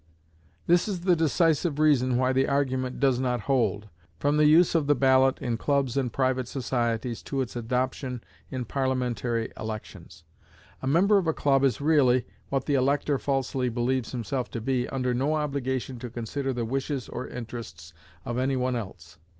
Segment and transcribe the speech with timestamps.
[0.65, 4.87] This is the decisive reason why the argument does not hold, from the use of
[4.87, 10.23] the ballot in clubs and private societies to its adoption in parliamentary elections.
[10.81, 14.89] A member of a club is really, what the elector falsely believes himself to be,
[14.89, 17.93] under no obligation to consider the wishes or interests
[18.25, 19.19] of any one else.